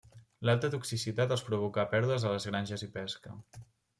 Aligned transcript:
L'alta 0.49 0.69
toxicitat 0.75 1.35
els 1.35 1.43
provocà 1.51 1.85
pèrdues 1.93 2.25
a 2.29 2.33
les 2.37 2.49
granges 2.53 2.87
i 2.89 2.93
pesca. 2.99 3.37